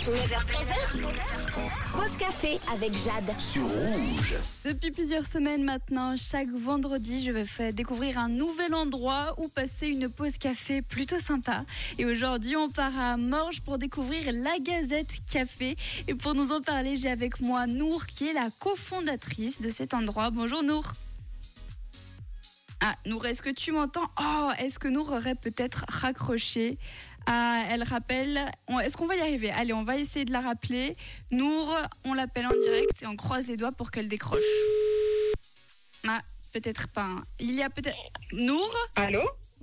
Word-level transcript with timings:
9h13h. 0.00 1.02
Pause 1.92 2.16
café 2.18 2.58
avec 2.72 2.92
Jade. 2.96 3.38
sur 3.38 3.64
rouge. 3.64 4.34
Depuis 4.64 4.90
plusieurs 4.90 5.26
semaines 5.26 5.62
maintenant, 5.62 6.16
chaque 6.16 6.48
vendredi, 6.48 7.22
je 7.22 7.30
vais 7.30 7.44
faire 7.44 7.74
découvrir 7.74 8.18
un 8.18 8.30
nouvel 8.30 8.74
endroit 8.74 9.34
où 9.36 9.48
passer 9.48 9.88
une 9.88 10.08
pause 10.08 10.38
café 10.38 10.80
plutôt 10.80 11.18
sympa. 11.18 11.66
Et 11.98 12.06
aujourd'hui, 12.06 12.56
on 12.56 12.70
part 12.70 12.98
à 12.98 13.18
Morges 13.18 13.60
pour 13.60 13.76
découvrir 13.76 14.32
la 14.32 14.58
Gazette 14.58 15.18
Café. 15.30 15.76
Et 16.08 16.14
pour 16.14 16.34
nous 16.34 16.50
en 16.50 16.62
parler, 16.62 16.96
j'ai 16.96 17.10
avec 17.10 17.42
moi 17.42 17.66
Nour, 17.66 18.06
qui 18.06 18.26
est 18.26 18.32
la 18.32 18.48
cofondatrice 18.58 19.60
de 19.60 19.68
cet 19.68 19.92
endroit. 19.92 20.30
Bonjour 20.30 20.62
Nour. 20.62 20.94
Ah, 22.82 22.94
Nour, 23.04 23.26
est-ce 23.26 23.42
que 23.42 23.50
tu 23.50 23.72
m'entends? 23.72 24.08
Oh, 24.18 24.48
est-ce 24.58 24.78
que 24.78 24.88
Nour 24.88 25.12
aurait 25.12 25.34
peut-être 25.34 25.84
raccroché? 25.88 26.78
Ah, 27.26 27.62
elle 27.70 27.82
rappelle. 27.82 28.40
Est-ce 28.82 28.96
qu'on 28.96 29.06
va 29.06 29.16
y 29.16 29.20
arriver? 29.20 29.50
Allez, 29.50 29.72
on 29.72 29.84
va 29.84 29.96
essayer 29.96 30.24
de 30.24 30.32
la 30.32 30.40
rappeler. 30.40 30.96
Nour, 31.30 31.76
on 32.04 32.14
l'appelle 32.14 32.46
en 32.46 32.58
direct 32.62 33.02
et 33.02 33.06
on 33.06 33.16
croise 33.16 33.46
les 33.46 33.56
doigts 33.56 33.72
pour 33.72 33.90
qu'elle 33.90 34.08
décroche. 34.08 34.40
Ah, 36.08 36.20
peut-être 36.52 36.88
pas. 36.88 37.02
hein. 37.04 37.24
Il 37.38 37.52
y 37.52 37.62
a 37.62 37.70
peut-être. 37.70 37.96
Nour? 38.32 38.74
Allô? 38.96 39.22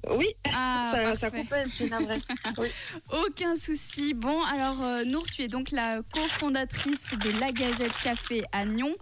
Oui, 0.10 0.28
Ah, 0.54 0.94
ça, 0.94 1.16
ça 1.16 1.32
coupait. 1.32 1.66
Oui. 2.60 2.68
Aucun 3.12 3.56
souci. 3.56 4.14
Bon, 4.14 4.42
alors 4.44 4.82
euh, 4.84 5.04
Nour, 5.04 5.28
tu 5.28 5.42
es 5.42 5.48
donc 5.48 5.72
la 5.72 6.02
cofondatrice 6.14 7.10
de 7.24 7.32
la 7.32 7.52
Gazette 7.52 7.98
Café 8.02 8.44
à 8.54 8.64
Nyon. 8.66 8.96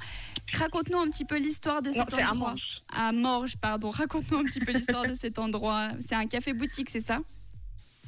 Raconte-nous 0.58 0.98
un 0.98 1.10
petit 1.10 1.26
peu 1.26 1.38
l'histoire 1.38 1.82
de 1.82 1.90
Non, 1.90 1.94
cet 1.96 2.16
c'est 2.16 2.22
à 2.24 2.32
endroit. 2.32 2.52
Manche. 2.52 2.62
À 2.96 3.12
Morges, 3.12 3.58
pardon. 3.58 3.90
Raconte-nous 3.90 4.38
un 4.40 4.44
petit 4.46 4.62
peu 4.62 4.72
l'histoire 4.72 5.06
de 5.06 5.14
cet 5.14 5.38
endroit. 5.38 5.90
C'est 6.00 6.16
un 6.16 6.26
café 6.28 6.54
boutique, 6.54 6.90
c'est 6.90 7.06
ça? 7.06 7.20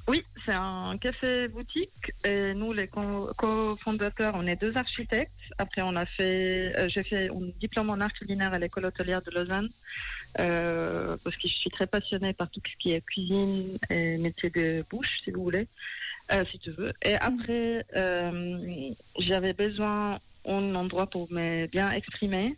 Oui, 0.09 0.23
c'est 0.45 0.53
un 0.53 0.97
café 0.97 1.49
boutique 1.49 2.13
et 2.23 2.53
nous, 2.53 2.71
les 2.71 2.87
co- 2.87 3.29
cofondateurs, 3.37 4.35
on 4.35 4.47
est 4.47 4.55
deux 4.55 4.77
architectes. 4.77 5.33
Après, 5.57 5.81
on 5.81 5.97
a 5.97 6.05
fait, 6.05 6.73
euh, 6.77 6.87
j'ai 6.87 7.03
fait 7.03 7.29
un 7.29 7.49
diplôme 7.59 7.89
en 7.89 7.99
art 7.99 8.13
culinaire 8.13 8.53
à 8.53 8.59
l'école 8.59 8.85
hôtelière 8.85 9.21
de 9.21 9.31
Lausanne 9.31 9.67
euh, 10.39 11.17
parce 11.23 11.35
que 11.35 11.49
je 11.49 11.53
suis 11.55 11.69
très 11.71 11.87
passionnée 11.87 12.31
par 12.31 12.49
tout 12.51 12.61
ce 12.65 12.71
qui 12.79 12.93
est 12.93 13.01
cuisine 13.01 13.77
et 13.89 14.17
métier 14.17 14.49
de 14.49 14.85
bouche, 14.89 15.09
si 15.25 15.31
vous 15.31 15.43
voulez, 15.43 15.67
euh, 16.31 16.45
si 16.51 16.57
tu 16.59 16.71
veux. 16.71 16.93
Et 17.03 17.15
après, 17.15 17.85
j'avais 19.19 19.53
besoin 19.53 20.19
d'un 20.45 20.73
endroit 20.75 21.07
pour 21.07 21.29
me 21.33 21.67
bien 21.67 21.91
exprimer. 21.91 22.55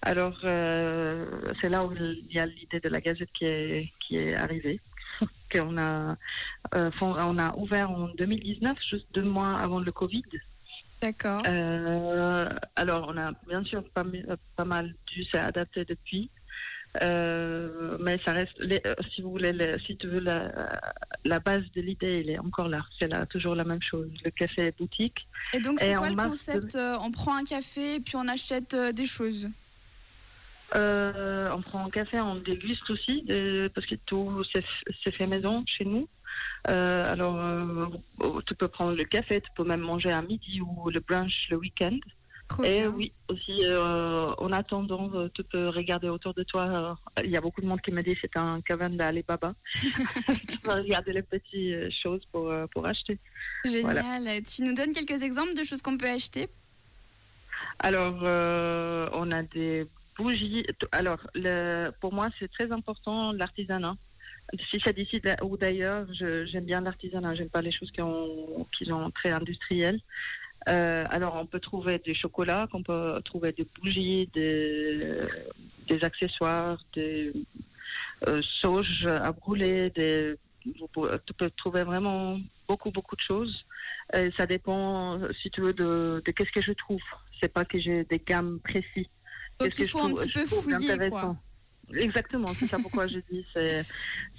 Alors, 0.00 0.38
c'est 0.42 1.68
là 1.68 1.84
où 1.84 1.92
il 1.94 2.32
y 2.32 2.38
a 2.38 2.46
l'idée 2.46 2.80
de 2.80 2.88
la 2.88 3.00
gazette 3.02 3.30
qui 3.34 3.44
est, 3.44 3.92
qui 4.00 4.16
est 4.16 4.34
arrivée. 4.34 4.80
qu'on 5.52 5.78
a, 5.78 6.16
euh, 6.74 6.90
on 7.00 7.38
a 7.38 7.54
ouvert 7.56 7.90
en 7.90 8.08
2019, 8.08 8.76
juste 8.90 9.06
deux 9.14 9.22
mois 9.22 9.56
avant 9.58 9.80
le 9.80 9.92
Covid. 9.92 10.22
D'accord. 11.00 11.42
Euh, 11.46 12.48
alors, 12.74 13.08
on 13.12 13.16
a 13.18 13.32
bien 13.48 13.62
sûr 13.64 13.84
pas, 13.90 14.04
euh, 14.04 14.36
pas 14.56 14.64
mal 14.64 14.94
dû 15.12 15.24
s'adapter 15.24 15.84
depuis. 15.84 16.30
Euh, 17.02 17.98
mais 18.00 18.18
ça 18.24 18.32
reste, 18.32 18.58
les- 18.58 18.80
si 19.14 19.20
vous 19.20 19.30
voulez, 19.30 19.52
les- 19.52 19.78
si 19.86 19.96
tu 19.98 20.06
veux, 20.06 20.20
la, 20.20 20.80
la 21.24 21.40
base 21.40 21.64
de 21.74 21.82
l'idée, 21.82 22.20
elle 22.20 22.30
est 22.30 22.38
encore 22.38 22.68
là. 22.68 22.86
C'est 22.98 23.08
là, 23.08 23.26
toujours 23.26 23.54
la 23.54 23.64
même 23.64 23.82
chose. 23.82 24.08
Le 24.24 24.30
café 24.30 24.72
boutique. 24.78 25.28
Et 25.52 25.60
donc, 25.60 25.78
c'est 25.78 25.94
quoi 25.96 26.08
le 26.08 26.16
concept 26.16 26.76
On 27.00 27.10
prend 27.10 27.36
un 27.36 27.44
café 27.44 27.96
et 27.96 28.00
puis 28.00 28.16
on 28.16 28.26
achète 28.28 28.74
des 28.74 29.04
choses? 29.04 29.48
Euh, 30.74 31.50
on 31.52 31.62
prend 31.62 31.86
un 31.86 31.90
café, 31.90 32.20
on 32.20 32.36
déguste 32.36 32.88
aussi, 32.90 33.24
parce 33.74 33.86
que 33.86 33.94
tout 34.06 34.42
c'est 34.52 35.12
fait 35.12 35.26
maison 35.26 35.64
chez 35.66 35.84
nous. 35.84 36.08
Euh, 36.68 37.12
alors, 37.12 37.36
euh, 37.40 37.86
tu 38.46 38.54
peux 38.54 38.68
prendre 38.68 38.96
le 38.96 39.04
café, 39.04 39.40
tu 39.40 39.50
peux 39.56 39.64
même 39.64 39.80
manger 39.80 40.10
à 40.10 40.22
midi 40.22 40.60
ou 40.60 40.90
le 40.90 41.00
brunch 41.00 41.48
le 41.50 41.56
week-end. 41.56 41.98
Et 42.62 42.82
bien. 42.82 42.88
oui, 42.90 43.12
aussi, 43.28 43.62
en 43.74 44.52
attendant, 44.52 45.28
tu 45.30 45.42
peux 45.44 45.68
regarder 45.68 46.08
autour 46.08 46.32
de 46.34 46.44
toi. 46.44 46.96
Il 47.24 47.30
y 47.30 47.36
a 47.36 47.40
beaucoup 47.40 47.60
de 47.60 47.66
monde 47.66 47.80
qui 47.80 47.90
me 47.90 48.02
dit 48.02 48.16
c'est 48.20 48.36
un 48.36 48.60
caverne 48.60 48.96
d'Alibaba. 48.96 49.54
tu 49.74 50.58
peux 50.62 50.72
regarder 50.72 51.12
les 51.12 51.22
petites 51.22 51.90
choses 51.90 52.22
pour, 52.30 52.52
pour 52.72 52.86
acheter. 52.86 53.18
Génial. 53.64 54.42
Tu 54.42 54.62
nous 54.62 54.74
donnes 54.74 54.92
quelques 54.92 55.22
exemples 55.22 55.54
de 55.54 55.64
choses 55.64 55.82
qu'on 55.82 55.98
peut 55.98 56.08
acheter? 56.08 56.48
Alors, 57.78 58.20
euh, 58.22 59.08
on 59.12 59.30
a 59.30 59.42
des 59.42 59.86
bougies. 60.16 60.66
Alors, 60.92 61.20
pour 62.00 62.12
moi, 62.12 62.28
c'est 62.38 62.50
très 62.50 62.70
important 62.72 63.32
l'artisanat. 63.32 63.96
Si 64.70 64.80
c'est 64.82 64.94
d'ici 64.94 65.20
ou 65.42 65.56
d'ailleurs, 65.56 66.06
j'aime 66.12 66.64
bien 66.64 66.80
l'artisanat. 66.80 67.34
J'aime 67.34 67.50
pas 67.50 67.62
les 67.62 67.72
choses 67.72 67.90
qui, 67.90 68.02
ont, 68.02 68.66
qui 68.76 68.86
sont 68.86 69.10
très 69.10 69.30
industrielles. 69.30 70.00
Euh, 70.68 71.04
alors, 71.10 71.36
on 71.36 71.46
peut 71.46 71.60
trouver 71.60 71.98
du 71.98 72.14
chocolat, 72.14 72.68
qu'on 72.70 72.82
peut 72.82 73.20
trouver 73.24 73.52
des 73.52 73.66
bougies, 73.80 74.28
des, 74.34 75.24
accessoires, 76.02 76.78
des 76.94 77.32
euh, 78.26 78.42
sauges 78.42 79.06
à 79.06 79.32
brûler. 79.32 79.90
Des, 79.90 80.36
vous 80.94 81.06
trouver 81.56 81.84
vraiment 81.84 82.40
beaucoup, 82.68 82.90
beaucoup 82.90 83.16
de 83.16 83.20
choses. 83.20 83.64
Ça 84.36 84.46
dépend, 84.46 85.18
si 85.42 85.50
tu 85.50 85.60
veux, 85.60 85.72
de, 85.72 86.22
de 86.24 86.30
qu'est-ce 86.30 86.52
que 86.52 86.60
je 86.60 86.72
trouve. 86.72 87.02
C'est 87.40 87.52
pas 87.52 87.64
que 87.64 87.78
j'ai 87.78 88.04
des 88.04 88.18
gammes 88.18 88.60
précis. 88.60 89.08
Donc, 89.58 89.78
il 89.78 89.88
faut 89.88 90.00
un 90.00 90.12
petit 90.14 90.32
peu 90.32 90.44
fouiller, 90.46 91.10
quoi. 91.10 91.36
Exactement, 91.94 92.48
c'est 92.52 92.66
ça 92.66 92.78
pourquoi 92.82 93.06
je 93.06 93.18
dis 93.30 93.44
c'est 93.54 93.84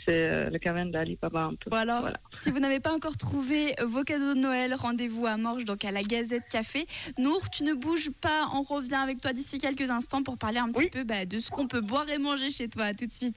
c'est 0.05 0.29
euh, 0.29 0.50
le 0.50 0.59
caverne 0.59 0.91
d'Alibaba 0.91 1.44
un 1.45 1.55
peu. 1.55 1.69
Bon 1.69 1.78
alors, 1.78 2.01
Voilà. 2.01 2.19
si 2.33 2.51
vous 2.51 2.59
n'avez 2.59 2.81
pas 2.81 2.94
encore 2.94 3.16
trouvé 3.16 3.73
vos 3.85 4.03
cadeaux 4.03 4.33
de 4.33 4.39
Noël, 4.39 4.73
rendez-vous 4.73 5.25
à 5.25 5.38
Morges, 5.38 5.63
donc 5.63 5.85
à 5.85 5.91
la 5.91 6.03
Gazette 6.03 6.44
Café. 6.51 6.85
Nour, 7.17 7.50
tu 7.50 7.63
ne 7.63 7.73
bouges 7.73 8.09
pas, 8.22 8.50
on 8.53 8.63
revient 8.63 8.95
avec 8.95 9.22
toi 9.22 9.31
d'ici 9.31 9.59
quelques 9.59 9.89
instants 9.89 10.23
pour 10.23 10.38
parler 10.38 10.57
un 10.59 10.69
petit 10.72 10.83
Oui. 10.83 10.89
peu 10.89 11.03
bah, 11.06 11.25
de 11.25 11.39
ce 11.39 11.50
qu'on 11.50 11.67
peut 11.67 11.79
boire 11.81 12.09
et 12.09 12.17
manger 12.17 12.50
chez 12.51 12.67
toi. 12.67 12.83
À 12.85 12.94
tout 12.94 13.06
de 13.06 13.11
suite. 13.11 13.35